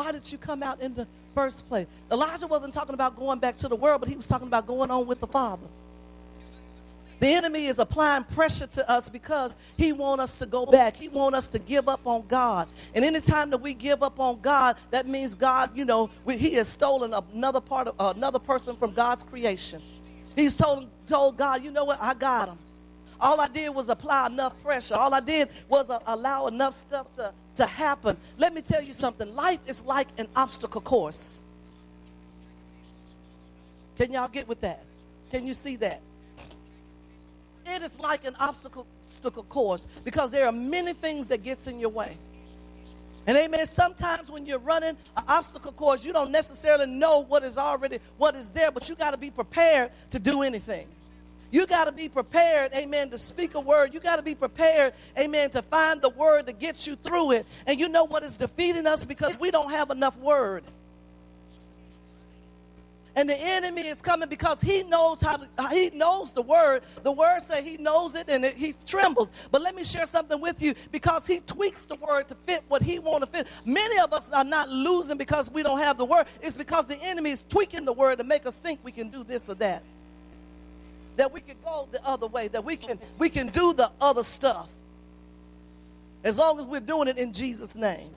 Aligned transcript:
Why 0.00 0.12
did 0.12 0.32
you 0.32 0.38
come 0.38 0.62
out 0.62 0.80
in 0.80 0.94
the 0.94 1.06
first 1.34 1.68
place? 1.68 1.86
Elijah 2.10 2.46
wasn't 2.46 2.72
talking 2.72 2.94
about 2.94 3.18
going 3.18 3.38
back 3.38 3.58
to 3.58 3.68
the 3.68 3.76
world, 3.76 4.00
but 4.00 4.08
he 4.08 4.16
was 4.16 4.26
talking 4.26 4.46
about 4.46 4.66
going 4.66 4.90
on 4.90 5.06
with 5.06 5.20
the 5.20 5.26
Father. 5.26 5.66
The 7.18 7.28
enemy 7.28 7.66
is 7.66 7.78
applying 7.78 8.24
pressure 8.24 8.66
to 8.66 8.90
us 8.90 9.10
because 9.10 9.54
he 9.76 9.92
wants 9.92 10.24
us 10.24 10.38
to 10.38 10.46
go 10.46 10.64
back. 10.64 10.96
He 10.96 11.08
wants 11.08 11.36
us 11.36 11.46
to 11.48 11.58
give 11.58 11.86
up 11.86 12.06
on 12.06 12.24
God. 12.28 12.66
And 12.94 13.04
anytime 13.04 13.50
that 13.50 13.58
we 13.58 13.74
give 13.74 14.02
up 14.02 14.18
on 14.18 14.40
God, 14.40 14.78
that 14.90 15.06
means 15.06 15.34
God, 15.34 15.76
you 15.76 15.84
know, 15.84 16.08
we, 16.24 16.38
he 16.38 16.54
has 16.54 16.68
stolen 16.68 17.12
another 17.34 17.60
part 17.60 17.88
of 17.88 17.94
uh, 18.00 18.14
another 18.16 18.38
person 18.38 18.76
from 18.76 18.94
God's 18.94 19.22
creation. 19.22 19.82
He's 20.34 20.56
told, 20.56 20.88
told 21.06 21.36
God, 21.36 21.62
you 21.62 21.70
know 21.72 21.84
what, 21.84 21.98
I 22.00 22.14
got 22.14 22.48
him. 22.48 22.58
All 23.20 23.38
I 23.38 23.48
did 23.48 23.68
was 23.74 23.90
apply 23.90 24.28
enough 24.28 24.60
pressure. 24.62 24.94
All 24.94 25.12
I 25.12 25.20
did 25.20 25.50
was 25.68 25.90
uh, 25.90 25.98
allow 26.06 26.46
enough 26.46 26.74
stuff 26.74 27.06
to, 27.16 27.34
to 27.60 27.66
happen. 27.66 28.16
Let 28.38 28.54
me 28.54 28.62
tell 28.62 28.82
you 28.82 28.92
something. 28.92 29.34
Life 29.34 29.60
is 29.66 29.84
like 29.84 30.08
an 30.18 30.26
obstacle 30.34 30.80
course. 30.80 31.42
Can 33.96 34.12
y'all 34.12 34.28
get 34.28 34.48
with 34.48 34.60
that? 34.62 34.84
Can 35.30 35.46
you 35.46 35.52
see 35.52 35.76
that? 35.76 36.00
It 37.66 37.82
is 37.82 38.00
like 38.00 38.24
an 38.24 38.34
obstacle, 38.40 38.86
course 39.48 39.86
because 40.02 40.30
there 40.30 40.46
are 40.46 40.52
many 40.52 40.94
things 40.94 41.28
that 41.28 41.42
gets 41.42 41.66
in 41.66 41.78
your 41.78 41.90
way. 41.90 42.16
And 43.26 43.36
amen, 43.36 43.66
sometimes 43.66 44.30
when 44.30 44.46
you're 44.46 44.58
running 44.58 44.96
an 45.16 45.24
obstacle 45.28 45.72
course, 45.72 46.04
you 46.04 46.12
don't 46.12 46.30
necessarily 46.30 46.86
know 46.86 47.20
what 47.24 47.42
is 47.42 47.58
already 47.58 47.98
what 48.16 48.34
is 48.34 48.48
there, 48.48 48.70
but 48.70 48.88
you 48.88 48.94
got 48.94 49.10
to 49.10 49.18
be 49.18 49.30
prepared 49.30 49.90
to 50.10 50.18
do 50.18 50.42
anything. 50.42 50.88
You 51.50 51.66
got 51.66 51.86
to 51.86 51.92
be 51.92 52.08
prepared, 52.08 52.72
amen, 52.74 53.10
to 53.10 53.18
speak 53.18 53.54
a 53.54 53.60
word. 53.60 53.92
You 53.92 54.00
got 54.00 54.16
to 54.16 54.22
be 54.22 54.34
prepared, 54.34 54.92
amen, 55.18 55.50
to 55.50 55.62
find 55.62 56.00
the 56.00 56.10
word 56.10 56.46
to 56.46 56.52
get 56.52 56.86
you 56.86 56.96
through 56.96 57.32
it. 57.32 57.46
And 57.66 57.78
you 57.80 57.88
know 57.88 58.04
what 58.04 58.22
is 58.22 58.36
defeating 58.36 58.86
us 58.86 59.04
because 59.04 59.38
we 59.38 59.50
don't 59.50 59.70
have 59.70 59.90
enough 59.90 60.16
word. 60.18 60.64
And 63.16 63.28
the 63.28 63.36
enemy 63.38 63.82
is 63.82 64.00
coming 64.00 64.28
because 64.28 64.60
he 64.60 64.84
knows 64.84 65.20
how 65.20 65.36
to, 65.36 65.68
he 65.70 65.90
knows 65.90 66.32
the 66.32 66.42
word. 66.42 66.82
The 67.02 67.10
word 67.10 67.40
says 67.40 67.66
he 67.66 67.76
knows 67.76 68.14
it 68.14 68.28
and 68.30 68.44
it, 68.44 68.54
he 68.54 68.74
trembles. 68.86 69.32
But 69.50 69.62
let 69.62 69.74
me 69.74 69.82
share 69.82 70.06
something 70.06 70.40
with 70.40 70.62
you 70.62 70.74
because 70.92 71.26
he 71.26 71.40
tweaks 71.40 71.84
the 71.84 71.96
word 71.96 72.28
to 72.28 72.36
fit 72.46 72.62
what 72.68 72.82
he 72.82 73.00
want 73.00 73.24
to 73.24 73.26
fit. 73.26 73.48
Many 73.64 73.98
of 73.98 74.12
us 74.12 74.30
are 74.32 74.44
not 74.44 74.68
losing 74.68 75.18
because 75.18 75.50
we 75.50 75.62
don't 75.62 75.80
have 75.80 75.98
the 75.98 76.04
word. 76.04 76.26
It's 76.40 76.56
because 76.56 76.86
the 76.86 76.98
enemy 77.02 77.30
is 77.30 77.44
tweaking 77.48 77.84
the 77.84 77.92
word 77.92 78.18
to 78.18 78.24
make 78.24 78.46
us 78.46 78.54
think 78.54 78.78
we 78.84 78.92
can 78.92 79.08
do 79.08 79.24
this 79.24 79.48
or 79.48 79.54
that. 79.56 79.82
That 81.20 81.34
we 81.34 81.42
can 81.42 81.56
go 81.62 81.86
the 81.92 82.02
other 82.02 82.26
way, 82.26 82.48
that 82.48 82.64
we 82.64 82.78
can 82.78 82.98
we 83.18 83.28
can 83.28 83.48
do 83.48 83.74
the 83.74 83.92
other 84.00 84.22
stuff. 84.22 84.70
As 86.24 86.38
long 86.38 86.58
as 86.58 86.66
we're 86.66 86.80
doing 86.80 87.08
it 87.08 87.18
in 87.18 87.34
Jesus' 87.34 87.76
name. 87.76 88.10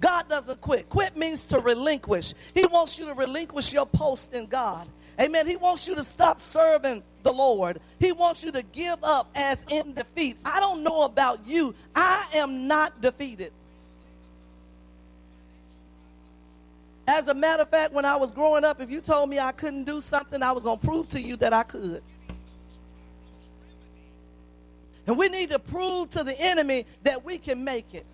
God 0.00 0.28
doesn't 0.28 0.60
quit. 0.60 0.88
Quit 0.88 1.16
means 1.16 1.44
to 1.44 1.60
relinquish. 1.60 2.34
He 2.52 2.64
wants 2.66 2.98
you 2.98 3.06
to 3.06 3.14
relinquish 3.14 3.72
your 3.72 3.86
post 3.86 4.34
in 4.34 4.46
God. 4.46 4.88
Amen. 5.20 5.46
He 5.46 5.56
wants 5.56 5.86
you 5.86 5.94
to 5.94 6.02
stop 6.02 6.40
serving 6.40 7.04
the 7.22 7.32
Lord. 7.32 7.80
He 8.00 8.10
wants 8.10 8.42
you 8.42 8.50
to 8.50 8.64
give 8.64 8.98
up 9.04 9.30
as 9.36 9.64
in 9.70 9.92
defeat. 9.94 10.36
I 10.44 10.58
don't 10.58 10.82
know 10.82 11.02
about 11.02 11.46
you. 11.46 11.76
I 11.94 12.26
am 12.34 12.66
not 12.66 13.00
defeated. 13.00 13.52
As 17.10 17.26
a 17.26 17.34
matter 17.34 17.62
of 17.62 17.68
fact, 17.68 17.92
when 17.92 18.04
I 18.04 18.14
was 18.14 18.30
growing 18.30 18.64
up, 18.64 18.80
if 18.80 18.88
you 18.88 19.00
told 19.00 19.30
me 19.30 19.40
I 19.40 19.50
couldn't 19.50 19.82
do 19.82 20.00
something, 20.00 20.44
I 20.44 20.52
was 20.52 20.62
going 20.62 20.78
to 20.78 20.86
prove 20.86 21.08
to 21.08 21.20
you 21.20 21.36
that 21.38 21.52
I 21.52 21.64
could. 21.64 22.02
And 25.08 25.18
we 25.18 25.28
need 25.28 25.50
to 25.50 25.58
prove 25.58 26.10
to 26.10 26.22
the 26.22 26.40
enemy 26.40 26.86
that 27.02 27.24
we 27.24 27.36
can 27.36 27.64
make 27.64 27.94
it. 27.94 28.06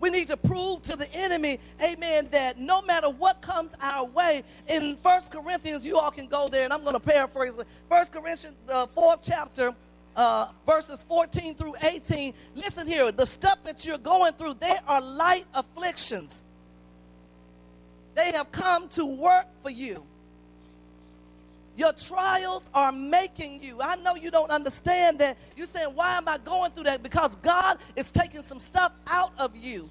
We 0.00 0.08
need 0.08 0.28
to 0.28 0.38
prove 0.38 0.84
to 0.84 0.96
the 0.96 1.06
enemy, 1.12 1.58
amen, 1.84 2.28
that 2.30 2.58
no 2.58 2.80
matter 2.80 3.10
what 3.10 3.42
comes 3.42 3.74
our 3.82 4.06
way, 4.06 4.42
in 4.68 4.96
First 5.02 5.30
Corinthians, 5.30 5.84
you 5.84 5.98
all 5.98 6.10
can 6.10 6.28
go 6.28 6.48
there, 6.48 6.64
and 6.64 6.72
I'm 6.72 6.82
going 6.82 6.94
to 6.94 7.00
paraphrase 7.00 7.52
it. 7.58 7.66
First 7.90 8.10
Corinthians, 8.10 8.56
uh, 8.72 8.86
fourth 8.86 9.20
chapter, 9.22 9.74
uh, 10.16 10.48
verses 10.64 11.04
14 11.06 11.54
through 11.54 11.74
18. 11.92 12.32
Listen 12.54 12.86
here, 12.86 13.12
the 13.12 13.26
stuff 13.26 13.62
that 13.64 13.84
you're 13.84 13.98
going 13.98 14.32
through, 14.32 14.54
they 14.54 14.76
are 14.88 15.02
light 15.02 15.44
afflictions. 15.52 16.42
They 18.16 18.32
have 18.32 18.52
come 18.52 18.88
to 18.90 19.06
work 19.06 19.46
for 19.62 19.70
you. 19.70 20.04
Your 21.76 21.92
trials 21.94 22.70
are 22.74 22.92
making 22.92 23.62
you. 23.62 23.80
I 23.82 23.96
know 23.96 24.16
you 24.16 24.30
don't 24.30 24.50
understand 24.50 25.20
that. 25.20 25.38
You're 25.56 25.66
saying, 25.68 25.90
why 25.94 26.16
am 26.18 26.28
I 26.28 26.38
going 26.38 26.72
through 26.72 26.84
that? 26.84 27.02
Because 27.02 27.36
God 27.36 27.78
is 27.96 28.10
taking 28.10 28.42
some 28.42 28.60
stuff 28.60 28.92
out 29.08 29.32
of 29.38 29.56
you. 29.56 29.90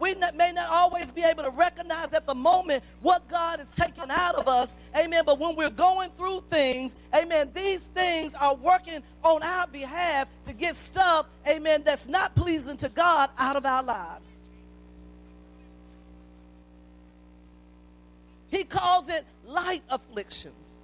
We 0.00 0.14
may 0.36 0.52
not 0.52 0.68
always 0.70 1.10
be 1.10 1.22
able 1.22 1.44
to 1.44 1.50
recognize 1.52 2.12
at 2.12 2.26
the 2.26 2.34
moment 2.34 2.82
what 3.02 3.28
God 3.28 3.60
is 3.60 3.70
taking 3.72 4.06
out 4.10 4.34
of 4.34 4.48
us. 4.48 4.76
Amen. 4.98 5.22
But 5.26 5.38
when 5.38 5.56
we're 5.56 5.70
going 5.70 6.10
through 6.16 6.42
things, 6.50 6.94
amen, 7.14 7.50
these 7.54 7.80
things 7.80 8.34
are 8.34 8.56
working 8.56 9.02
on 9.22 9.42
our 9.42 9.66
behalf 9.68 10.28
to 10.46 10.54
get 10.54 10.74
stuff, 10.76 11.26
amen, 11.48 11.82
that's 11.84 12.08
not 12.08 12.34
pleasing 12.34 12.76
to 12.78 12.88
God 12.90 13.30
out 13.38 13.56
of 13.56 13.66
our 13.66 13.82
lives. 13.82 14.31
He 18.52 18.64
calls 18.64 19.08
it 19.08 19.24
light 19.46 19.82
afflictions. 19.88 20.76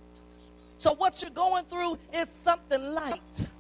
So 0.79 0.95
what 0.95 1.21
you're 1.21 1.31
going 1.31 1.65
through 1.65 1.99
is 2.15 2.29
something 2.29 2.83
light. 2.95 3.51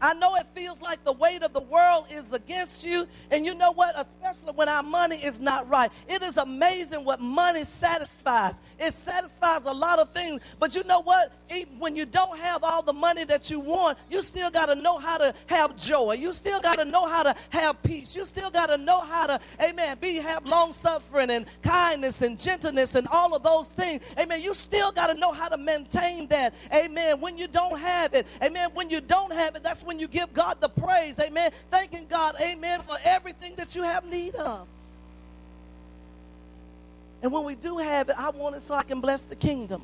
I 0.00 0.14
know 0.14 0.34
it 0.36 0.46
feels 0.54 0.80
like 0.80 1.02
the 1.04 1.12
weight 1.12 1.42
of 1.42 1.52
the 1.52 1.62
world 1.62 2.06
is 2.10 2.32
against 2.32 2.84
you. 2.84 3.06
And 3.30 3.44
you 3.44 3.54
know 3.54 3.72
what? 3.72 3.94
Especially 3.98 4.52
when 4.52 4.68
our 4.68 4.82
money 4.82 5.16
is 5.16 5.40
not 5.40 5.68
right. 5.68 5.90
It 6.08 6.22
is 6.22 6.36
amazing 6.36 7.04
what 7.04 7.20
money 7.20 7.64
satisfies. 7.64 8.60
It 8.78 8.92
satisfies 8.94 9.64
a 9.64 9.72
lot 9.72 9.98
of 9.98 10.12
things. 10.12 10.40
But 10.58 10.74
you 10.74 10.84
know 10.84 11.02
what? 11.02 11.32
Even 11.54 11.78
when 11.78 11.96
you 11.96 12.04
don't 12.04 12.38
have 12.38 12.62
all 12.62 12.82
the 12.82 12.92
money 12.92 13.24
that 13.24 13.50
you 13.50 13.60
want, 13.60 13.98
you 14.10 14.22
still 14.22 14.50
got 14.50 14.66
to 14.66 14.74
know 14.74 14.98
how 14.98 15.18
to 15.18 15.34
have 15.46 15.76
joy. 15.76 16.14
You 16.14 16.32
still 16.32 16.60
got 16.60 16.78
to 16.78 16.84
know 16.84 17.06
how 17.06 17.22
to 17.22 17.34
have 17.50 17.82
peace. 17.82 18.14
You 18.14 18.22
still 18.24 18.50
got 18.50 18.68
to 18.68 18.78
know 18.78 19.00
how 19.00 19.26
to, 19.26 19.40
amen, 19.62 19.96
be 20.00 20.16
have 20.16 20.44
long 20.46 20.72
suffering 20.72 21.30
and 21.30 21.46
kindness 21.62 22.22
and 22.22 22.38
gentleness 22.38 22.94
and 22.94 23.06
all 23.12 23.34
of 23.34 23.42
those 23.42 23.68
things. 23.68 24.02
Amen. 24.18 24.40
You 24.40 24.54
still 24.54 24.92
got 24.92 25.08
to 25.08 25.14
know 25.14 25.32
how 25.32 25.48
to 25.48 25.56
maintain 25.56 26.26
that. 26.28 26.54
Amen. 26.74 27.20
When 27.20 27.36
you 27.36 27.48
don't 27.48 27.78
have 27.78 28.14
it. 28.14 28.26
Amen. 28.42 28.70
When 28.74 28.90
you 28.90 29.00
don't 29.00 29.32
have 29.32 29.56
it, 29.56 29.62
that's 29.62 29.82
when 29.88 29.98
you 29.98 30.06
give 30.06 30.34
God 30.34 30.60
the 30.60 30.68
praise, 30.68 31.18
amen. 31.18 31.50
Thanking 31.70 32.06
God, 32.10 32.34
amen, 32.42 32.80
for 32.80 32.96
everything 33.04 33.54
that 33.56 33.74
you 33.74 33.82
have 33.82 34.04
need 34.04 34.34
of. 34.34 34.68
And 37.22 37.32
when 37.32 37.42
we 37.42 37.54
do 37.54 37.78
have 37.78 38.10
it, 38.10 38.14
I 38.18 38.28
want 38.28 38.54
it 38.54 38.62
so 38.62 38.74
I 38.74 38.82
can 38.82 39.00
bless 39.00 39.22
the 39.22 39.34
kingdom. 39.34 39.82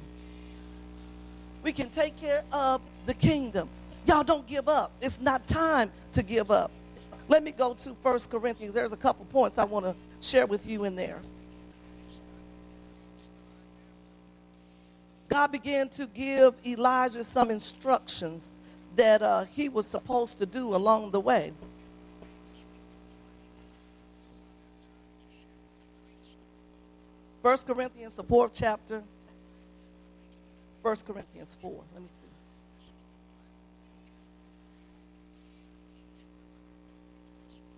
We 1.62 1.72
can 1.72 1.88
take 1.88 2.16
care 2.16 2.44
of 2.52 2.82
the 3.06 3.14
kingdom. 3.14 3.70
Y'all 4.06 4.22
don't 4.22 4.46
give 4.46 4.68
up. 4.68 4.92
It's 5.00 5.18
not 5.18 5.46
time 5.46 5.90
to 6.12 6.22
give 6.22 6.50
up. 6.50 6.70
Let 7.26 7.42
me 7.42 7.52
go 7.52 7.72
to 7.72 7.96
First 8.02 8.30
Corinthians. 8.30 8.74
There's 8.74 8.92
a 8.92 8.98
couple 8.98 9.24
points 9.24 9.56
I 9.56 9.64
want 9.64 9.86
to 9.86 9.96
share 10.20 10.46
with 10.46 10.68
you 10.68 10.84
in 10.84 10.94
there. 10.94 11.18
God 15.30 15.50
began 15.50 15.88
to 15.88 16.06
give 16.08 16.54
Elijah 16.66 17.24
some 17.24 17.50
instructions 17.50 18.52
that 18.96 19.22
uh, 19.22 19.44
he 19.44 19.68
was 19.68 19.86
supposed 19.86 20.38
to 20.38 20.46
do 20.46 20.74
along 20.74 21.10
the 21.10 21.20
way. 21.20 21.52
First 27.42 27.66
Corinthians, 27.66 28.14
the 28.14 28.22
fourth 28.22 28.52
chapter. 28.54 29.02
First 30.82 31.06
Corinthians 31.06 31.56
4. 31.60 31.72
Let 31.92 32.02
me 32.02 32.08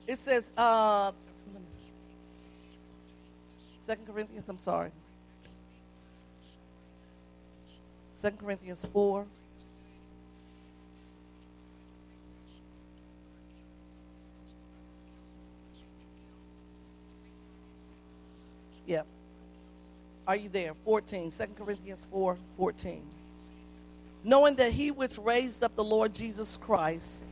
see. 0.06 0.12
It 0.12 0.19
says, 0.19 0.50
uh, 0.56 1.12
2 3.86 3.95
Corinthians, 4.07 4.48
I'm 4.48 4.59
sorry. 4.59 4.91
2 8.21 8.30
Corinthians 8.33 8.86
4. 8.92 9.27
Yep. 18.86 19.06
Are 20.27 20.36
you 20.36 20.48
there? 20.48 20.74
14. 20.84 21.30
2 21.30 21.47
Corinthians 21.56 22.06
4 22.10 22.36
14. 22.56 23.03
Knowing 24.24 24.56
that 24.56 24.72
he 24.72 24.91
which 24.91 25.18
raised 25.18 25.62
up 25.62 25.74
the 25.77 25.84
Lord 25.84 26.12
Jesus 26.12 26.56
Christ, 26.56 27.27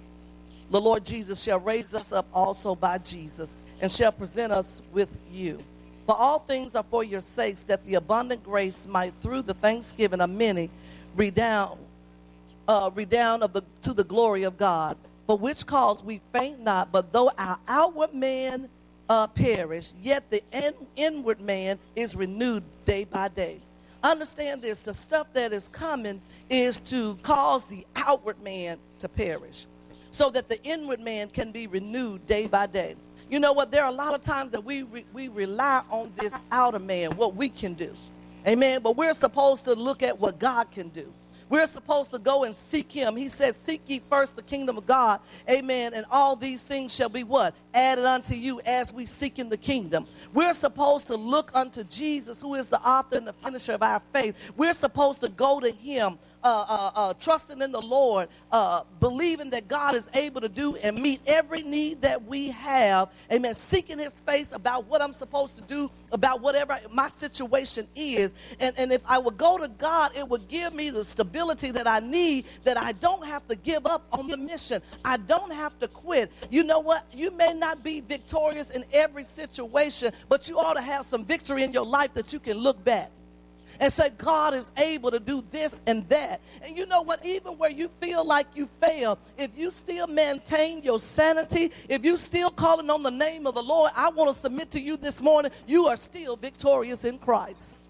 the 0.70 0.80
Lord 0.80 1.04
Jesus 1.04 1.42
shall 1.42 1.58
raise 1.58 1.92
us 1.92 2.12
up 2.12 2.26
also 2.32 2.74
by 2.74 2.98
Jesus 2.98 3.54
and 3.80 3.90
shall 3.90 4.12
present 4.12 4.52
us 4.52 4.80
with 4.92 5.10
you. 5.32 5.58
For 6.06 6.14
all 6.14 6.38
things 6.38 6.74
are 6.76 6.84
for 6.90 7.02
your 7.02 7.20
sakes, 7.20 7.62
that 7.64 7.84
the 7.84 7.94
abundant 7.94 8.44
grace 8.44 8.86
might, 8.86 9.12
through 9.22 9.42
the 9.42 9.54
thanksgiving 9.54 10.20
of 10.20 10.30
many, 10.30 10.70
redound, 11.16 11.80
uh, 12.68 12.90
redound 12.94 13.42
of 13.42 13.52
the, 13.52 13.62
to 13.82 13.92
the 13.94 14.04
glory 14.04 14.42
of 14.44 14.58
God. 14.58 14.96
For 15.26 15.38
which 15.38 15.66
cause 15.66 16.04
we 16.04 16.20
faint 16.32 16.60
not, 16.60 16.92
but 16.92 17.12
though 17.12 17.30
our 17.38 17.58
outward 17.66 18.12
man 18.12 18.68
uh, 19.08 19.26
perish, 19.26 19.92
yet 20.00 20.28
the 20.30 20.42
in- 20.52 20.86
inward 20.96 21.40
man 21.40 21.78
is 21.96 22.14
renewed 22.16 22.62
day 22.84 23.04
by 23.04 23.28
day. 23.28 23.58
Understand 24.02 24.62
this 24.62 24.80
the 24.80 24.94
stuff 24.94 25.32
that 25.32 25.52
is 25.52 25.68
coming 25.68 26.20
is 26.50 26.78
to 26.80 27.16
cause 27.22 27.66
the 27.66 27.86
outward 27.96 28.40
man 28.42 28.78
to 28.98 29.08
perish 29.08 29.66
so 30.10 30.30
that 30.30 30.48
the 30.48 30.62
inward 30.62 31.00
man 31.00 31.28
can 31.28 31.50
be 31.50 31.66
renewed 31.66 32.24
day 32.26 32.46
by 32.46 32.66
day. 32.66 32.94
You 33.30 33.40
know 33.40 33.52
what? 33.52 33.72
There 33.72 33.82
are 33.82 33.88
a 33.90 33.94
lot 33.94 34.14
of 34.14 34.20
times 34.20 34.52
that 34.52 34.62
we, 34.62 34.82
re- 34.84 35.06
we 35.12 35.28
rely 35.28 35.82
on 35.90 36.12
this 36.16 36.34
outer 36.52 36.78
man, 36.78 37.12
what 37.16 37.34
we 37.34 37.48
can 37.48 37.74
do. 37.74 37.92
Amen. 38.46 38.80
But 38.82 38.96
we're 38.96 39.14
supposed 39.14 39.64
to 39.64 39.72
look 39.74 40.02
at 40.02 40.20
what 40.20 40.38
God 40.38 40.70
can 40.70 40.90
do. 40.90 41.12
We're 41.48 41.66
supposed 41.66 42.10
to 42.12 42.18
go 42.18 42.44
and 42.44 42.54
seek 42.54 42.90
him. 42.90 43.16
He 43.16 43.28
says, 43.28 43.56
Seek 43.56 43.82
ye 43.86 44.02
first 44.10 44.36
the 44.36 44.42
kingdom 44.42 44.78
of 44.78 44.86
God. 44.86 45.20
Amen. 45.50 45.94
And 45.94 46.06
all 46.10 46.36
these 46.36 46.62
things 46.62 46.94
shall 46.94 47.08
be 47.08 47.24
what? 47.24 47.54
Added 47.72 48.04
unto 48.04 48.34
you 48.34 48.60
as 48.66 48.92
we 48.92 49.06
seek 49.06 49.38
in 49.38 49.48
the 49.48 49.56
kingdom. 49.56 50.06
We're 50.32 50.54
supposed 50.54 51.06
to 51.08 51.16
look 51.16 51.50
unto 51.54 51.84
Jesus, 51.84 52.40
who 52.40 52.54
is 52.54 52.68
the 52.68 52.80
author 52.80 53.16
and 53.16 53.26
the 53.26 53.32
finisher 53.32 53.72
of 53.72 53.82
our 53.82 54.02
faith. 54.12 54.52
We're 54.56 54.72
supposed 54.72 55.20
to 55.20 55.28
go 55.28 55.60
to 55.60 55.70
him 55.70 56.18
uh, 56.44 56.64
uh, 56.68 56.90
uh, 56.94 57.14
trusting 57.14 57.62
in 57.62 57.72
the 57.72 57.80
Lord, 57.80 58.28
uh, 58.52 58.82
believing 59.00 59.50
that 59.50 59.66
God 59.66 59.94
is 59.94 60.10
able 60.14 60.42
to 60.42 60.48
do 60.48 60.76
and 60.76 61.00
meet 61.00 61.20
every 61.26 61.62
need 61.62 62.02
that 62.02 62.22
we 62.22 62.50
have. 62.50 63.10
Amen. 63.32 63.54
Seeking 63.54 63.98
His 63.98 64.20
face 64.20 64.52
about 64.52 64.86
what 64.86 65.00
I'm 65.00 65.14
supposed 65.14 65.56
to 65.56 65.62
do, 65.62 65.90
about 66.12 66.42
whatever 66.42 66.76
my 66.92 67.08
situation 67.08 67.88
is. 67.96 68.32
And, 68.60 68.78
and 68.78 68.92
if 68.92 69.00
I 69.06 69.18
would 69.18 69.38
go 69.38 69.56
to 69.58 69.68
God, 69.68 70.12
it 70.16 70.28
would 70.28 70.46
give 70.48 70.74
me 70.74 70.90
the 70.90 71.04
stability 71.04 71.70
that 71.72 71.86
I 71.86 72.00
need, 72.00 72.44
that 72.64 72.76
I 72.76 72.92
don't 72.92 73.24
have 73.26 73.48
to 73.48 73.56
give 73.56 73.86
up 73.86 74.06
on 74.12 74.28
the 74.28 74.36
mission. 74.36 74.82
I 75.04 75.16
don't 75.16 75.52
have 75.52 75.78
to 75.80 75.88
quit. 75.88 76.30
You 76.50 76.62
know 76.64 76.80
what? 76.80 77.06
You 77.12 77.30
may 77.30 77.54
not 77.54 77.82
be 77.82 78.00
victorious 78.02 78.70
in 78.70 78.84
every 78.92 79.24
situation, 79.24 80.12
but 80.28 80.46
you 80.48 80.58
ought 80.58 80.74
to 80.74 80.82
have 80.82 81.06
some 81.06 81.24
victory 81.24 81.62
in 81.62 81.72
your 81.72 81.86
life 81.86 82.12
that 82.14 82.32
you 82.32 82.38
can 82.38 82.58
look 82.58 82.82
back 82.84 83.10
and 83.80 83.92
say, 83.92 84.10
God 84.16 84.54
is 84.54 84.70
able 84.76 85.10
to 85.10 85.20
do 85.20 85.42
this 85.50 85.80
and 85.86 86.08
that. 86.08 86.40
And 86.62 86.76
you 86.76 86.86
know 86.86 87.02
what? 87.02 87.24
Even 87.24 87.52
where 87.52 87.70
you 87.70 87.88
feel 88.00 88.26
like 88.26 88.46
you 88.54 88.68
fail, 88.80 89.18
if 89.38 89.50
you 89.56 89.70
still 89.70 90.06
maintain 90.06 90.82
your 90.82 91.00
sanity, 91.00 91.70
if 91.88 92.04
you 92.04 92.16
still 92.16 92.50
calling 92.50 92.90
on 92.90 93.02
the 93.02 93.10
name 93.10 93.46
of 93.46 93.54
the 93.54 93.62
Lord, 93.62 93.90
I 93.96 94.10
want 94.10 94.34
to 94.34 94.40
submit 94.40 94.70
to 94.72 94.80
you 94.80 94.96
this 94.96 95.22
morning, 95.22 95.50
you 95.66 95.86
are 95.86 95.96
still 95.96 96.36
victorious 96.36 97.04
in 97.04 97.18
Christ. 97.18 97.82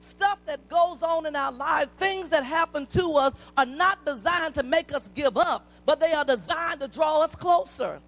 Stuff 0.00 0.38
that 0.46 0.68
goes 0.68 1.02
on 1.02 1.24
in 1.24 1.34
our 1.34 1.50
lives, 1.50 1.88
things 1.96 2.28
that 2.28 2.44
happen 2.44 2.86
to 2.88 3.12
us, 3.12 3.32
are 3.56 3.64
not 3.64 4.04
designed 4.04 4.54
to 4.54 4.62
make 4.62 4.92
us 4.92 5.08
give 5.14 5.36
up, 5.38 5.66
but 5.86 5.98
they 5.98 6.12
are 6.12 6.24
designed 6.24 6.80
to 6.80 6.88
draw 6.88 7.22
us 7.22 7.34
closer. 7.34 8.00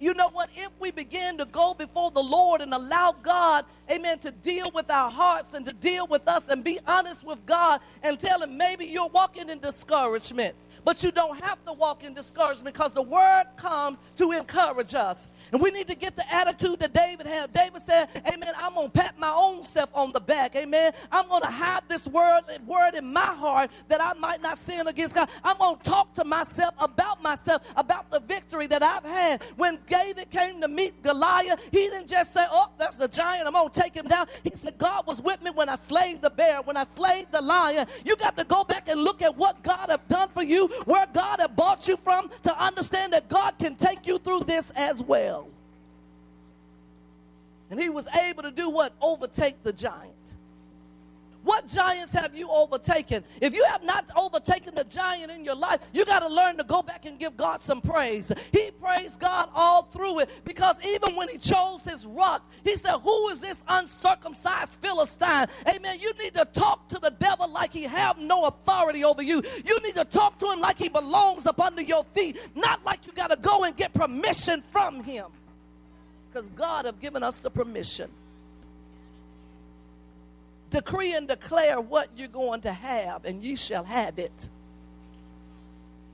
You 0.00 0.14
know 0.14 0.30
what? 0.30 0.48
If 0.56 0.70
we 0.80 0.92
begin 0.92 1.36
to 1.36 1.44
go 1.44 1.74
before 1.74 2.10
the 2.10 2.22
Lord 2.22 2.49
and 2.72 2.82
allow 2.82 3.14
God, 3.22 3.64
amen, 3.90 4.18
to 4.20 4.30
deal 4.30 4.70
with 4.72 4.90
our 4.90 5.10
hearts 5.10 5.54
and 5.54 5.66
to 5.66 5.74
deal 5.74 6.06
with 6.06 6.26
us 6.28 6.48
and 6.48 6.62
be 6.62 6.78
honest 6.86 7.26
with 7.26 7.44
God 7.46 7.80
and 8.02 8.18
tell 8.18 8.42
Him 8.42 8.56
maybe 8.56 8.86
you're 8.86 9.08
walking 9.08 9.48
in 9.48 9.58
discouragement. 9.58 10.54
But 10.84 11.02
you 11.02 11.10
don't 11.10 11.38
have 11.40 11.64
to 11.66 11.72
walk 11.72 12.04
in 12.04 12.14
discouragement 12.14 12.74
because 12.74 12.92
the 12.92 13.02
word 13.02 13.44
comes 13.56 13.98
to 14.16 14.32
encourage 14.32 14.94
us. 14.94 15.28
And 15.52 15.60
we 15.60 15.70
need 15.70 15.88
to 15.88 15.96
get 15.96 16.16
the 16.16 16.24
attitude 16.32 16.80
that 16.80 16.92
David 16.92 17.26
had. 17.26 17.52
David 17.52 17.82
said, 17.82 18.08
Amen, 18.32 18.52
I'm 18.58 18.74
going 18.74 18.90
to 18.90 18.98
pat 18.98 19.18
my 19.18 19.32
own 19.34 19.62
self 19.62 19.90
on 19.94 20.12
the 20.12 20.20
back. 20.20 20.56
Amen. 20.56 20.92
I'm 21.12 21.28
going 21.28 21.42
to 21.42 21.50
hide 21.50 21.82
this 21.88 22.06
word, 22.06 22.42
word 22.66 22.94
in 22.94 23.12
my 23.12 23.20
heart 23.20 23.70
that 23.88 24.00
I 24.00 24.18
might 24.18 24.42
not 24.42 24.58
sin 24.58 24.86
against 24.88 25.14
God. 25.14 25.28
I'm 25.44 25.58
going 25.58 25.76
to 25.76 25.82
talk 25.82 26.14
to 26.14 26.24
myself 26.24 26.74
about 26.80 27.22
myself, 27.22 27.62
about 27.76 28.10
the 28.10 28.20
victory 28.20 28.66
that 28.68 28.82
I've 28.82 29.04
had. 29.04 29.42
When 29.56 29.78
David 29.86 30.30
came 30.30 30.60
to 30.60 30.68
meet 30.68 31.02
Goliath, 31.02 31.62
he 31.70 31.88
didn't 31.88 32.08
just 32.08 32.32
say, 32.32 32.44
Oh, 32.50 32.59
Oh, 32.62 32.70
that's 32.76 33.00
a 33.00 33.08
giant. 33.08 33.46
I'm 33.46 33.54
going 33.54 33.70
to 33.70 33.80
take 33.80 33.94
him 33.94 34.06
down. 34.06 34.26
He 34.44 34.50
said, 34.52 34.76
God 34.76 35.06
was 35.06 35.22
with 35.22 35.42
me 35.42 35.50
when 35.50 35.70
I 35.70 35.76
slayed 35.76 36.20
the 36.20 36.28
bear, 36.28 36.60
when 36.60 36.76
I 36.76 36.84
slayed 36.84 37.32
the 37.32 37.40
lion. 37.40 37.86
You 38.04 38.16
got 38.16 38.36
to 38.36 38.44
go 38.44 38.64
back 38.64 38.86
and 38.88 39.02
look 39.02 39.22
at 39.22 39.34
what 39.34 39.62
God 39.62 39.88
have 39.88 40.06
done 40.08 40.28
for 40.28 40.42
you 40.42 40.66
where 40.84 41.06
God 41.14 41.40
have 41.40 41.56
bought 41.56 41.88
you 41.88 41.96
from 41.96 42.28
to 42.42 42.62
understand 42.62 43.14
that 43.14 43.30
God 43.30 43.58
can 43.58 43.76
take 43.76 44.06
you 44.06 44.18
through 44.18 44.40
this 44.40 44.72
as 44.72 45.02
well. 45.02 45.48
And 47.70 47.80
he 47.80 47.88
was 47.88 48.06
able 48.28 48.42
to 48.42 48.50
do 48.50 48.68
what? 48.68 48.92
Overtake 49.00 49.62
the 49.62 49.72
giant. 49.72 50.36
What 51.42 51.66
giants 51.66 52.12
have 52.12 52.36
you 52.36 52.48
overtaken? 52.50 53.24
If 53.40 53.54
you 53.54 53.64
have 53.70 53.82
not 53.82 54.10
overtaken 54.16 54.74
the 54.74 54.84
giant 54.84 55.30
in 55.30 55.44
your 55.44 55.54
life, 55.54 55.80
you 55.94 56.04
got 56.04 56.20
to 56.20 56.28
learn 56.28 56.58
to 56.58 56.64
go 56.64 56.82
back 56.82 57.06
and 57.06 57.18
give 57.18 57.36
God 57.36 57.62
some 57.62 57.80
praise. 57.80 58.30
He 58.52 58.70
praised 58.72 59.20
God 59.20 59.48
all 59.54 59.84
through 59.84 60.20
it 60.20 60.30
because 60.44 60.76
even 60.84 61.16
when 61.16 61.28
he 61.28 61.38
chose 61.38 61.82
his 61.82 62.04
rocks, 62.04 62.48
he 62.62 62.76
said, 62.76 62.98
Who 62.98 63.28
is 63.28 63.40
this 63.40 63.64
uncircumcised 63.68 64.74
Philistine? 64.80 65.46
Amen. 65.68 65.96
You 65.98 66.12
need 66.22 66.34
to 66.34 66.44
talk 66.52 66.88
to 66.88 66.98
the 66.98 67.10
devil 67.18 67.50
like 67.50 67.72
he 67.72 67.84
have 67.84 68.18
no 68.18 68.46
authority 68.46 69.04
over 69.04 69.22
you. 69.22 69.42
You 69.64 69.80
need 69.80 69.94
to 69.94 70.04
talk 70.04 70.38
to 70.40 70.50
him 70.50 70.60
like 70.60 70.78
he 70.78 70.88
belongs 70.90 71.46
up 71.46 71.60
under 71.60 71.82
your 71.82 72.04
feet, 72.14 72.38
not 72.54 72.84
like 72.84 73.06
you 73.06 73.12
got 73.12 73.30
to 73.30 73.36
go 73.36 73.64
and 73.64 73.74
get 73.76 73.94
permission 73.94 74.62
from 74.70 75.02
him. 75.02 75.26
Because 76.30 76.50
God 76.50 76.84
have 76.84 77.00
given 77.00 77.22
us 77.22 77.38
the 77.38 77.50
permission 77.50 78.10
decree 80.70 81.14
and 81.14 81.28
declare 81.28 81.80
what 81.80 82.08
you're 82.16 82.28
going 82.28 82.60
to 82.62 82.72
have, 82.72 83.24
and 83.24 83.42
ye 83.42 83.56
shall 83.56 83.84
have 83.84 84.18
it. 84.18 84.48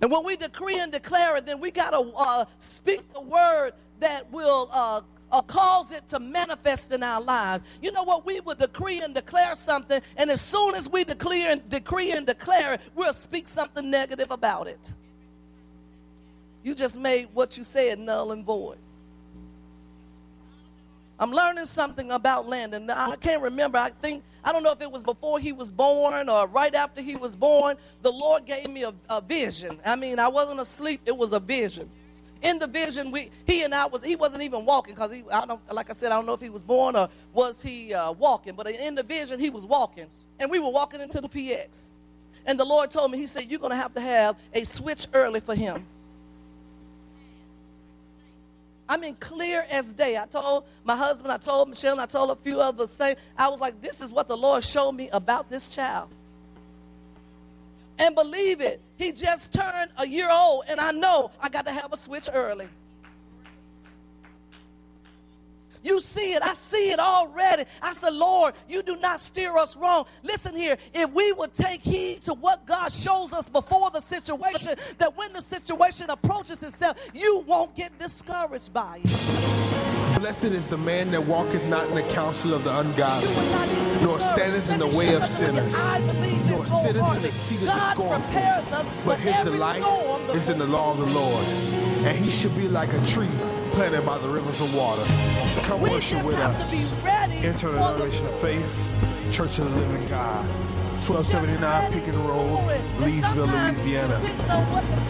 And 0.03 0.11
when 0.11 0.25
we 0.25 0.37
decree 0.37 0.79
and 0.79 0.93
declare 0.93 1.37
it, 1.37 1.47
then 1.47 1.61
we 1.61 1.71
got 1.71 1.91
to 1.91 2.13
uh, 2.17 2.45
speak 2.59 3.13
the 3.13 3.21
word 3.21 3.73
that 4.01 4.31
will 4.31 4.69
uh, 4.73 5.01
uh, 5.33 5.43
cause 5.43 5.93
it 5.93 6.07
to 6.09 6.21
manifest 6.21 6.93
in 6.93 7.03
our 7.03 7.21
lives. 7.21 7.65
You 7.83 7.93
know 7.93 8.05
what? 8.05 8.27
We 8.27 8.41
will 8.41 8.55
decree 8.55 9.01
and 9.01 9.15
declare 9.15 9.55
something, 9.55 10.01
and 10.17 10.31
as 10.31 10.41
soon 10.41 10.75
as 10.75 10.89
we 10.89 11.05
declare 11.05 11.53
and 11.53 11.69
decree 11.69 12.13
and 12.13 12.27
declare 12.27 12.75
it, 12.75 12.81
we'll 12.95 13.15
speak 13.15 13.49
something 13.49 13.91
negative 13.91 14.31
about 14.31 14.67
it. 14.67 14.95
You 16.63 16.75
just 16.75 16.99
made 16.99 17.29
what 17.33 17.57
you 17.57 17.65
said 17.65 17.99
null 17.99 18.33
and 18.33 18.45
void. 18.45 18.79
I'm 21.19 21.33
learning 21.33 21.65
something 21.65 22.13
about 22.13 22.47
Landon. 22.47 22.91
I 22.91 23.17
can't 23.17 23.43
remember. 23.43 23.79
I 23.79 23.89
think, 23.89 24.23
I 24.45 24.53
don't 24.53 24.63
know 24.63 24.73
if 24.73 24.83
it 24.83 24.91
was 24.91 25.03
before 25.03 25.39
he 25.39 25.53
was 25.53 25.73
born 25.73 26.29
or 26.29 26.47
right 26.47 26.75
after 26.75 27.01
he 27.01 27.17
was 27.17 27.35
born. 27.35 27.77
The 28.03 28.13
Lord 28.13 28.45
gave 28.45 28.69
me 28.69 28.83
a, 28.83 28.93
a 29.09 29.23
vision. 29.23 29.79
I 29.85 29.97
mean, 29.97 30.19
I 30.19 30.29
wasn't 30.29 30.61
asleep, 30.61 31.01
it 31.07 31.17
was 31.17 31.33
a 31.33 31.41
vision. 31.41 31.91
In 32.43 32.59
the 32.59 32.67
vision, 32.67 33.11
we, 33.11 33.31
he 33.47 33.63
and 33.63 33.75
I 33.75 33.87
was, 33.87 34.05
he 34.05 34.15
wasn't 34.15 34.43
even 34.43 34.67
walking 34.67 34.95
because 34.95 35.11
he, 35.11 35.25
I 35.33 35.47
don't, 35.47 35.61
like 35.73 35.89
I 35.89 35.95
said, 35.95 36.13
I 36.13 36.17
don't 36.17 36.27
know 36.27 36.35
if 36.35 36.41
he 36.41 36.51
was 36.51 36.63
born 36.63 36.95
or 36.95 37.09
was 37.33 37.63
he 37.63 37.95
uh, 37.95 38.13
walking, 38.13 38.55
but 38.55 38.69
in 38.69 38.95
the 38.95 39.03
vision, 39.03 39.41
he 39.41 39.49
was 39.49 39.65
walking. 39.65 40.07
And 40.39 40.51
we 40.51 40.59
were 40.59 40.69
walking 40.69 41.01
into 41.01 41.23
the 41.23 41.31
PX. 41.31 41.89
And 42.45 42.61
the 42.61 42.65
Lord 42.65 42.91
told 42.91 43.11
me, 43.11 43.17
he 43.17 43.27
said, 43.27 43.51
you're 43.51 43.59
going 43.59 43.71
to 43.71 43.77
have 43.77 43.95
to 43.95 44.01
have 44.01 44.37
a 44.53 44.65
switch 44.65 45.07
early 45.15 45.41
for 45.41 45.55
him. 45.55 45.87
I 48.89 48.97
mean, 48.97 49.17
clear 49.17 49.67
as 49.71 49.87
day. 49.93 50.17
I 50.17 50.27
told 50.27 50.65
my 50.85 50.97
husband, 50.97 51.33
I 51.33 51.39
told 51.39 51.69
Michelle, 51.69 51.93
and 51.93 52.01
I 52.01 52.07
told 52.07 52.31
a 52.31 52.37
few 52.37 52.61
others. 52.61 52.91
Say, 52.91 53.17
I 53.37 53.49
was 53.49 53.61
like, 53.61 53.81
this 53.81 54.01
is 54.01 54.13
what 54.13 54.29
the 54.29 54.37
Lord 54.37 54.63
showed 54.63 54.93
me 54.93 55.09
about 55.13 55.51
this 55.51 55.75
child. 55.75 56.09
And 57.99 58.15
believe 58.15 58.61
it, 58.61 58.81
he 58.97 59.13
just 59.13 59.53
turned 59.53 59.91
a 59.97 60.07
year 60.07 60.31
old, 60.31 60.65
and 60.69 60.81
I 60.81 60.93
know 60.93 61.31
I 61.41 61.49
got 61.49 61.67
to 61.67 61.73
have 61.73 61.93
a 61.93 61.97
switch 61.97 62.29
early. 62.33 62.69
You 65.87 66.01
see 66.01 66.35
it. 66.35 66.43
I 66.43 66.53
see 66.55 66.91
it 66.91 66.99
already. 66.99 67.63
I 67.81 67.93
said, 67.93 68.13
Lord, 68.13 68.55
you 68.69 68.83
do 68.83 68.97
not 68.97 69.21
steer 69.21 69.57
us 69.57 69.77
wrong. 69.77 70.07
Listen 70.25 70.57
here. 70.57 70.77
If 70.93 71.13
we 71.13 71.31
would 71.35 71.55
take 71.55 71.81
heed 71.81 72.25
to 72.25 72.35
what 72.35 72.67
God 72.67 72.93
shows 72.93 73.33
us 73.33 73.49
before 73.49 73.91
the 73.91 74.01
situation, 74.01 74.75
that 74.99 75.17
when 75.17 75.33
the 75.33 75.41
situation 75.41 76.11
approaches 76.11 76.61
itself, 76.65 77.09
you 77.15 77.45
won't 77.47 77.77
get 77.77 77.97
discouraged 78.01 78.73
by 78.73 79.01
it. 79.05 80.19
Blessed 80.19 80.47
is 80.47 80.67
the 80.67 80.77
man 80.77 81.13
that 81.13 81.25
walketh 81.25 81.65
not 81.67 81.89
in 81.89 81.95
the 81.95 82.03
counsel 82.03 82.53
of 82.53 82.65
the 82.65 82.77
ungodly, 82.81 83.29
nor 84.03 84.19
standeth 84.19 84.73
in 84.73 84.81
the 84.81 84.89
way 84.99 85.15
of 85.15 85.25
sinners, 85.25 85.77
nor 86.51 86.67
sitteth 86.67 87.17
in 87.17 87.23
the 87.23 87.31
seat 87.31 87.61
of 87.61 87.67
the 87.67 87.81
scornful. 87.93 88.91
But 89.05 89.21
his 89.21 89.39
delight 89.41 89.85
is 90.35 90.49
in 90.49 90.59
the 90.59 90.67
law 90.67 90.91
of 90.91 90.99
the 90.99 91.07
Lord, 91.07 91.45
and 91.45 92.17
he 92.17 92.29
should 92.29 92.57
be 92.57 92.67
like 92.67 92.93
a 92.93 93.07
tree 93.07 93.29
planted 93.77 94.07
by 94.07 94.17
the 94.17 94.27
rivers 94.27 94.63
of 94.63 94.75
water. 94.75 95.05
Come 95.65 95.83
we 95.83 95.91
worship 95.91 96.25
with 96.25 96.35
us. 96.37 96.97
Enter 97.45 97.73
the 97.73 97.77
revelation 97.77 98.25
of 98.25 98.41
faith, 98.41 98.97
Church 99.31 99.59
of 99.59 99.71
the 99.71 99.77
Living 99.79 100.09
God. 100.09 100.47
1279 101.05 101.93
Pickens 101.93 102.17
Road, 102.17 102.59
Leesville, 102.97 103.47
Louisiana. 103.47 104.17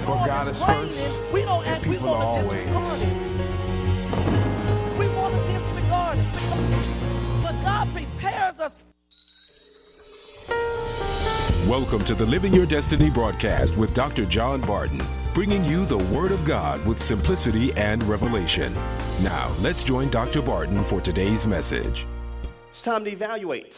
Where 0.05 0.27
God 0.27 0.49
is 0.49 0.65
first 0.65 1.33
and 1.33 1.83
people 1.85 2.09
are 2.09 2.25
always. 2.25 3.15
We 4.99 5.09
want 5.11 5.37
to 5.37 5.43
disregard 5.47 6.19
it. 6.19 6.27
But 7.45 7.53
God 7.63 7.89
prepares 7.95 8.59
us. 8.59 8.85
Welcome 11.69 12.05
to 12.05 12.17
the 12.17 12.27
Living 12.27 12.53
Your 12.53 12.67
Destiny 12.67 13.11
broadcast 13.11 13.77
with 13.77 13.95
Dr. 13.95 14.25
John 14.25 14.61
Barton. 14.63 15.07
Bringing 15.37 15.63
you 15.67 15.85
the 15.85 15.99
Word 15.99 16.33
of 16.33 16.43
God 16.47 16.83
with 16.87 16.99
simplicity 16.99 17.71
and 17.75 18.03
revelation. 18.05 18.73
Now, 19.21 19.55
let's 19.61 19.83
join 19.83 20.09
Dr. 20.09 20.41
Barton 20.41 20.83
for 20.83 20.99
today's 20.99 21.47
message. 21.47 22.07
It's 22.71 22.81
time 22.81 23.05
to 23.05 23.11
evaluate. 23.11 23.75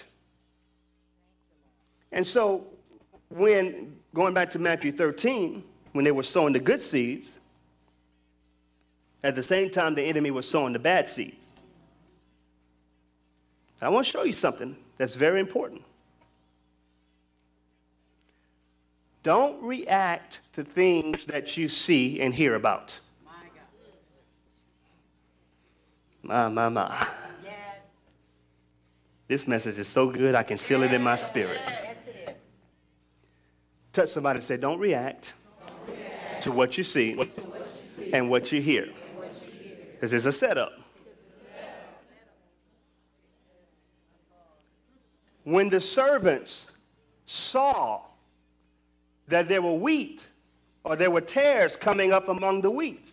And 2.13 2.25
so, 2.25 2.65
when 3.29 3.97
going 4.15 4.35
back 4.35 4.51
to 4.51 4.61
Matthew 4.61 4.93
13, 4.93 5.65
when 5.95 6.05
they 6.05 6.13
were 6.13 6.23
sowing 6.23 6.53
the 6.53 6.61
good 6.61 6.81
seeds, 6.81 7.33
at 9.25 9.35
the 9.35 9.43
same 9.43 9.69
time 9.69 9.97
the 9.97 10.03
enemy 10.05 10.31
was 10.31 10.49
sowing 10.49 10.73
the 10.73 10.79
bad 10.79 11.09
seeds. 11.09 11.35
I 13.83 13.89
want 13.89 14.07
to 14.07 14.13
show 14.13 14.23
you 14.23 14.33
something 14.33 14.77
that's 14.97 15.17
very 15.17 15.41
important. 15.41 15.83
Don't 19.23 19.63
react 19.63 20.41
to 20.55 20.65
things 20.65 21.25
that 21.27 21.57
you 21.57 21.69
see 21.69 22.21
and 22.21 22.35
hear 22.35 22.55
about. 22.55 22.99
My, 26.23 26.49
my, 26.49 26.69
my. 26.69 27.07
This 29.29 29.47
message 29.47 29.79
is 29.79 29.87
so 29.89 30.09
good, 30.11 30.35
I 30.35 30.43
can 30.43 30.57
feel 30.57 30.83
it 30.83 30.93
in 30.93 31.03
my 31.03 31.15
spirit. 31.15 31.61
Yes, 31.67 32.35
Touch 33.93 34.09
somebody 34.09 34.39
and 34.39 34.45
say, 34.45 34.57
Don't 34.57 34.79
react, 34.79 35.35
Don't 35.67 35.97
react. 35.97 36.43
to 36.45 36.53
what 36.53 36.79
you 36.79 36.85
see, 36.85 37.15
what 37.15 37.29
you 37.37 37.45
see. 37.99 38.13
and 38.15 38.31
what 38.31 38.51
you 38.53 38.63
hear. 38.63 38.89
Because 39.93 40.15
it's 40.15 40.25
a 40.25 40.33
setup. 40.33 40.73
When 45.45 45.69
the 45.69 45.81
servants 45.81 46.71
saw 47.27 48.03
that 49.29 49.49
there 49.49 49.63
were 49.63 49.75
wheat 49.75 50.23
or 50.85 50.97
there 50.97 51.11
were 51.11 51.21
tares 51.21 51.77
coming 51.77 52.13
up 52.13 52.29
among 52.29 52.61
the 52.63 52.71
wheat, 52.71 53.07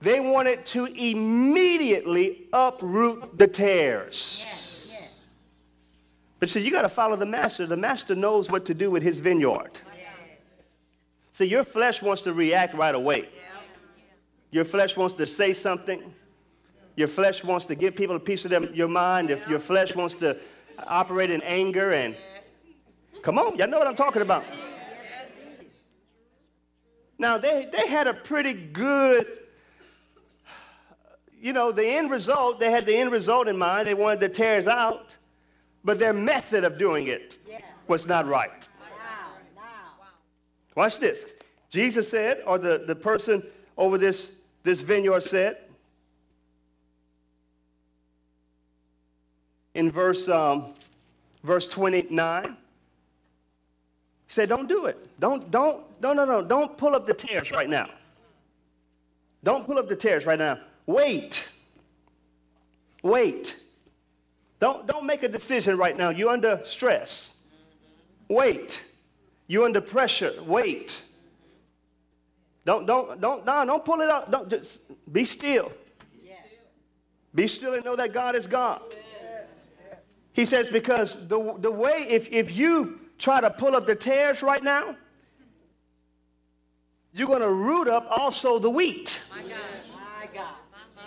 they 0.00 0.20
wanted 0.20 0.66
to 0.66 0.86
immediately 0.86 2.46
uproot 2.52 3.38
the 3.38 3.46
tares. 3.46 4.44
But 6.40 6.50
see, 6.50 6.60
you 6.60 6.70
got 6.70 6.82
to 6.82 6.90
follow 6.90 7.16
the 7.16 7.26
master. 7.26 7.66
The 7.66 7.76
master 7.76 8.14
knows 8.14 8.50
what 8.50 8.66
to 8.66 8.74
do 8.74 8.90
with 8.90 9.02
his 9.02 9.18
vineyard. 9.20 9.70
See, 11.32 11.46
your 11.46 11.64
flesh 11.64 12.02
wants 12.02 12.22
to 12.22 12.34
react 12.34 12.74
right 12.74 12.94
away. 12.94 13.28
Your 14.50 14.64
flesh 14.64 14.96
wants 14.96 15.14
to 15.14 15.26
say 15.26 15.52
something. 15.52 16.14
Your 16.96 17.08
flesh 17.08 17.42
wants 17.42 17.64
to 17.66 17.74
give 17.74 17.96
people 17.96 18.14
a 18.14 18.20
piece 18.20 18.44
of 18.44 18.52
your 18.74 18.88
mind. 18.88 19.30
If 19.30 19.48
your 19.48 19.58
flesh 19.58 19.94
wants 19.96 20.14
to 20.16 20.36
operate 20.86 21.30
in 21.30 21.40
anger 21.42 21.92
and 21.92 22.14
come 23.22 23.38
on, 23.38 23.56
y'all 23.56 23.68
know 23.68 23.78
what 23.78 23.86
I'm 23.86 23.96
talking 23.96 24.22
about. 24.22 24.44
Now 27.18 27.38
they, 27.38 27.68
they 27.70 27.86
had 27.86 28.06
a 28.06 28.14
pretty 28.14 28.52
good, 28.52 29.26
you 31.40 31.52
know, 31.52 31.72
the 31.72 31.86
end 31.86 32.10
result, 32.10 32.58
they 32.58 32.70
had 32.70 32.86
the 32.86 32.96
end 32.96 33.12
result 33.12 33.48
in 33.48 33.56
mind. 33.56 33.86
They 33.86 33.94
wanted 33.94 34.20
the 34.20 34.28
tares 34.28 34.66
out, 34.66 35.10
but 35.84 35.98
their 35.98 36.12
method 36.12 36.64
of 36.64 36.78
doing 36.78 37.08
it 37.08 37.38
was 37.86 38.06
not 38.06 38.26
right. 38.26 38.68
Watch 40.74 40.98
this. 40.98 41.24
Jesus 41.70 42.08
said, 42.08 42.42
or 42.46 42.58
the, 42.58 42.82
the 42.86 42.96
person 42.96 43.42
over 43.76 43.96
this 43.98 44.32
this 44.64 44.80
vineyard 44.80 45.22
said. 45.22 45.58
In 49.74 49.90
verse, 49.90 50.28
um, 50.28 50.74
verse 51.42 51.68
29, 51.68 52.56
he 54.34 54.40
said, 54.40 54.48
Don't 54.48 54.68
do 54.68 54.86
it. 54.86 54.98
Don't, 55.20 55.48
don't, 55.52 55.84
no, 56.02 56.12
no, 56.12 56.24
no. 56.24 56.42
Don't 56.42 56.76
pull 56.76 56.96
up 56.96 57.06
the 57.06 57.14
tares 57.14 57.52
right 57.52 57.70
now. 57.70 57.88
Don't 59.44 59.64
pull 59.64 59.78
up 59.78 59.88
the 59.88 59.94
tares 59.94 60.26
right 60.26 60.38
now. 60.38 60.58
Wait. 60.86 61.44
Wait. 63.04 63.54
Don't, 64.58 64.88
don't 64.88 65.06
make 65.06 65.22
a 65.22 65.28
decision 65.28 65.78
right 65.78 65.96
now. 65.96 66.10
You're 66.10 66.30
under 66.30 66.60
stress. 66.64 67.30
Wait. 68.28 68.82
You're 69.46 69.66
under 69.66 69.80
pressure. 69.80 70.32
Wait. 70.44 71.00
Don't, 72.64 72.86
don't, 72.86 73.20
don't, 73.20 73.46
no, 73.46 73.64
don't 73.64 73.84
pull 73.84 74.00
it 74.00 74.10
out. 74.10 74.32
Don't 74.32 74.50
just 74.50 74.80
be 75.12 75.24
still. 75.24 75.70
Be 77.36 77.46
still 77.46 77.74
and 77.74 77.84
know 77.84 77.94
that 77.94 78.12
God 78.12 78.34
is 78.34 78.48
God. 78.48 78.82
He 80.32 80.44
says, 80.44 80.70
because 80.70 81.28
the, 81.28 81.54
the 81.60 81.70
way, 81.70 82.08
if, 82.10 82.26
if 82.32 82.56
you 82.56 82.98
try 83.18 83.40
to 83.40 83.50
pull 83.50 83.76
up 83.76 83.86
the 83.86 83.94
tares 83.94 84.42
right 84.42 84.62
now, 84.62 84.96
you're 87.12 87.28
going 87.28 87.40
to 87.40 87.52
root 87.52 87.88
up 87.88 88.06
also 88.10 88.58
the 88.58 88.70
wheat. 88.70 89.20
My 89.30 89.42
God. 89.42 89.50
My 89.92 90.28
God. 90.34 90.54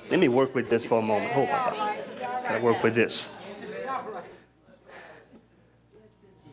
Let 0.10 0.20
me 0.20 0.30
work 0.30 0.56
with 0.56 0.70
this 0.70 0.86
for 0.86 1.00
a 1.00 1.02
moment. 1.02 1.32
Hold 1.34 1.50
on. 1.50 1.98
I 2.48 2.60
work 2.62 2.82
with 2.82 2.96
this. 2.96 3.30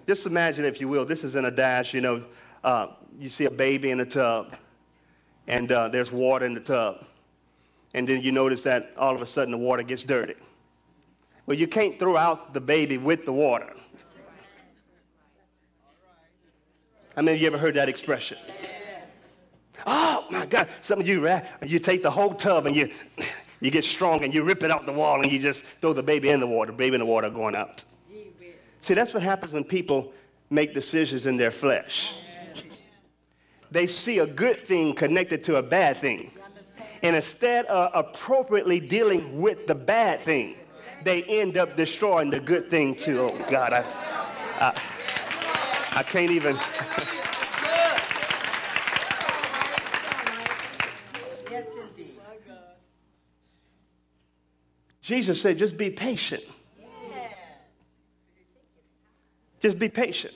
Just 0.06 0.26
imagine, 0.26 0.64
if 0.64 0.80
you 0.80 0.88
will, 0.88 1.04
this 1.04 1.24
is 1.24 1.34
in 1.34 1.46
a 1.46 1.50
dash, 1.50 1.94
you 1.94 2.00
know, 2.00 2.24
uh, 2.62 2.88
you 3.18 3.28
see 3.28 3.44
a 3.44 3.50
baby 3.50 3.90
in 3.90 4.00
a 4.00 4.04
tub 4.04 4.54
and 5.46 5.70
uh, 5.70 5.88
there's 5.88 6.10
water 6.10 6.46
in 6.46 6.54
the 6.54 6.60
tub. 6.60 7.04
And 7.94 8.08
then 8.08 8.22
you 8.22 8.32
notice 8.32 8.62
that 8.62 8.92
all 8.98 9.14
of 9.14 9.22
a 9.22 9.26
sudden 9.26 9.52
the 9.52 9.58
water 9.58 9.82
gets 9.82 10.04
dirty. 10.04 10.34
Well, 11.46 11.56
you 11.56 11.68
can't 11.68 11.98
throw 11.98 12.16
out 12.16 12.54
the 12.54 12.60
baby 12.60 12.98
with 12.98 13.24
the 13.24 13.32
water. 13.32 13.72
I 17.16 17.22
mean, 17.22 17.38
you 17.38 17.46
ever 17.46 17.58
heard 17.58 17.74
that 17.74 17.88
expression? 17.88 18.38
Oh 19.86 20.24
my 20.30 20.46
God! 20.46 20.68
Some 20.80 21.00
of 21.00 21.06
you, 21.06 21.28
you 21.62 21.78
take 21.78 22.02
the 22.02 22.10
whole 22.10 22.34
tub 22.34 22.66
and 22.66 22.74
you, 22.74 22.90
you 23.60 23.70
get 23.70 23.84
strong 23.84 24.24
and 24.24 24.32
you 24.32 24.42
rip 24.42 24.62
it 24.62 24.70
out 24.70 24.86
the 24.86 24.92
wall 24.92 25.20
and 25.22 25.30
you 25.30 25.38
just 25.38 25.62
throw 25.80 25.92
the 25.92 26.02
baby 26.02 26.30
in 26.30 26.40
the 26.40 26.46
water. 26.46 26.72
Baby 26.72 26.94
in 26.94 27.00
the 27.00 27.06
water 27.06 27.28
going 27.30 27.54
out. 27.54 27.84
See, 28.80 28.94
that's 28.94 29.14
what 29.14 29.22
happens 29.22 29.52
when 29.52 29.64
people 29.64 30.12
make 30.50 30.74
decisions 30.74 31.26
in 31.26 31.36
their 31.36 31.50
flesh 31.50 32.12
they 33.74 33.88
see 33.88 34.20
a 34.20 34.26
good 34.26 34.56
thing 34.56 34.94
connected 34.94 35.42
to 35.44 35.56
a 35.56 35.62
bad 35.62 35.98
thing. 35.98 36.30
And 37.02 37.16
instead 37.16 37.66
of 37.66 37.90
appropriately 37.92 38.80
dealing 38.80 39.42
with 39.42 39.66
the 39.66 39.74
bad 39.74 40.22
thing, 40.22 40.54
they 41.02 41.24
end 41.24 41.58
up 41.58 41.76
destroying 41.76 42.30
the 42.30 42.40
good 42.40 42.70
thing 42.70 42.94
too. 42.94 43.20
Oh, 43.20 43.46
God, 43.50 43.72
I, 43.72 43.84
I, 44.60 44.80
I 45.94 46.02
can't 46.02 46.30
even. 46.30 46.56
Jesus 55.00 55.40
said, 55.40 55.58
just 55.58 55.76
be 55.76 55.90
patient. 55.90 56.42
Just 59.60 59.78
be 59.78 59.88
patient. 59.88 60.34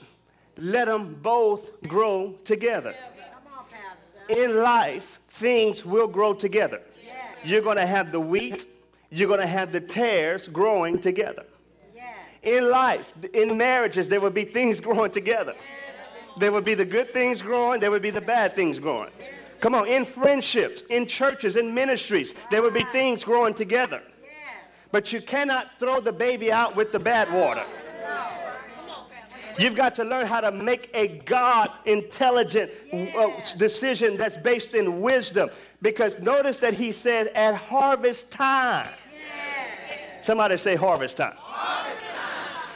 Let 0.56 0.86
them 0.86 1.18
both 1.22 1.82
grow 1.82 2.34
together 2.44 2.94
in 4.28 4.56
life, 4.62 5.18
things 5.30 5.84
will 5.84 6.06
grow 6.06 6.34
together. 6.34 6.82
You're 7.44 7.62
going 7.62 7.76
to 7.76 7.86
have 7.86 8.12
the 8.12 8.20
wheat, 8.20 8.66
you're 9.10 9.28
going 9.28 9.40
to 9.40 9.46
have 9.46 9.72
the 9.72 9.80
tares 9.80 10.46
growing 10.46 11.00
together. 11.00 11.44
In 12.42 12.70
life, 12.70 13.12
in 13.34 13.56
marriages, 13.56 14.08
there 14.08 14.20
would 14.20 14.34
be 14.34 14.44
things 14.44 14.80
growing 14.88 15.10
together. 15.10 15.54
There 16.38 16.52
would 16.52 16.64
be 16.64 16.74
the 16.74 16.84
good 16.84 17.12
things 17.12 17.42
growing, 17.42 17.80
there 17.80 17.90
would 17.90 18.02
be 18.02 18.10
the 18.10 18.20
bad 18.20 18.54
things 18.54 18.78
growing. 18.78 19.10
Come 19.60 19.74
on, 19.74 19.88
in 19.88 20.04
friendships, 20.04 20.82
in 20.88 21.06
churches, 21.06 21.56
in 21.56 21.74
ministries, 21.74 22.32
there 22.50 22.62
would 22.62 22.74
be 22.74 22.84
things 22.92 23.24
growing 23.24 23.54
together. 23.54 24.02
But 24.92 25.12
you 25.12 25.20
cannot 25.20 25.72
throw 25.78 26.00
the 26.00 26.12
baby 26.12 26.52
out 26.52 26.76
with 26.76 26.92
the 26.92 26.98
bad 26.98 27.32
water. 27.32 27.64
You've 29.58 29.74
got 29.74 29.96
to 29.96 30.04
learn 30.04 30.26
how 30.26 30.40
to 30.40 30.52
make 30.52 30.88
a 30.94 31.08
God 31.08 31.72
intelligent 31.84 32.70
uh, 32.92 33.28
decision 33.56 34.16
that's 34.16 34.36
based 34.36 34.74
in 34.74 35.00
wisdom. 35.00 35.50
Because 35.82 36.18
notice 36.20 36.58
that 36.58 36.74
he 36.74 36.92
says 36.92 37.28
at 37.34 37.56
harvest 37.56 38.30
time. 38.30 38.88
Somebody 40.22 40.56
say 40.58 40.76
harvest 40.76 41.16
time. 41.16 41.36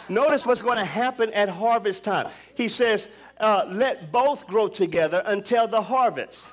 Notice 0.09 0.47
what's 0.47 0.63
going 0.63 0.79
to 0.79 0.85
happen 0.85 1.33
at 1.33 1.49
harvest 1.49 2.05
time. 2.05 2.29
He 2.55 2.69
says, 2.69 3.09
uh, 3.39 3.67
let 3.69 4.13
both 4.13 4.47
grow 4.47 4.69
together 4.69 5.23
until 5.27 5.67
the 5.67 5.83
harvest. 5.83 6.47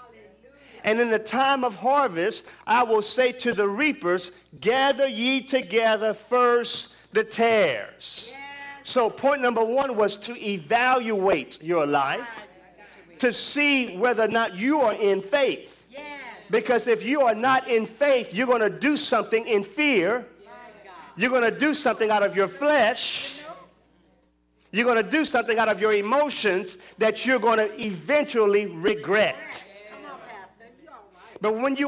And 0.84 1.00
in 1.00 1.10
the 1.10 1.20
time 1.20 1.64
of 1.64 1.76
harvest, 1.76 2.46
I 2.66 2.84
will 2.84 3.02
say 3.02 3.32
to 3.34 3.54
the 3.54 3.68
reapers, 3.68 4.32
gather 4.62 5.08
ye 5.08 5.42
together 5.42 6.14
first 6.14 6.96
the 7.12 7.24
tares. 7.24 8.34
So, 8.84 9.10
point 9.10 9.42
number 9.42 9.64
one 9.64 9.96
was 9.98 10.16
to 10.18 10.36
evaluate 10.38 11.62
your 11.62 11.86
life 11.86 12.48
to 13.20 13.34
see 13.34 13.98
whether 13.98 14.24
or 14.24 14.30
not 14.30 14.56
you 14.56 14.82
are 14.82 14.94
in 14.94 15.22
faith. 15.22 15.76
Because 16.50 16.88
if 16.88 17.04
you 17.04 17.22
are 17.22 17.36
not 17.36 17.68
in 17.68 17.86
faith, 17.86 18.34
you're 18.34 18.48
going 18.48 18.62
to 18.62 18.70
do 18.70 18.98
something 18.98 19.46
in 19.46 19.64
fear. 19.64 20.26
You're 21.16 21.30
going 21.30 21.44
to 21.44 21.52
do 21.52 21.74
something 21.74 22.10
out 22.10 22.24
of 22.24 22.36
your 22.36 22.48
flesh. 22.48 23.39
You're 24.72 24.86
going 24.86 25.04
to 25.04 25.10
do 25.10 25.26
something 25.26 25.58
out 25.58 25.68
of 25.70 25.82
your 25.82 25.94
emotions 25.94 26.78
that 27.00 27.26
you're 27.26 27.40
going 27.40 27.58
to 27.58 27.82
eventually 27.82 28.68
regret. 28.68 29.66
But 31.42 31.56
when 31.56 31.76
you 31.76 31.86
are. 31.86 31.88